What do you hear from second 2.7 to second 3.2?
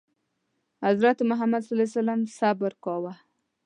کاوه.